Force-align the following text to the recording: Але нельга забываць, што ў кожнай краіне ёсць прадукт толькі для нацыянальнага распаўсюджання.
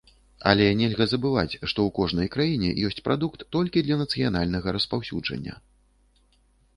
Але 0.51 0.65
нельга 0.77 1.05
забываць, 1.09 1.51
што 1.51 1.67
ў 1.67 1.89
кожнай 1.97 2.29
краіне 2.35 2.69
ёсць 2.89 3.01
прадукт 3.09 3.45
толькі 3.57 3.83
для 3.89 3.95
нацыянальнага 4.03 4.67
распаўсюджання. 4.79 5.53